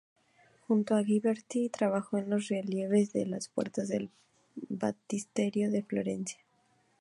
[0.67, 4.09] Junto a Ghiberti trabajó en los relieves de las puertas del
[4.55, 6.39] baptisterio de Florencia.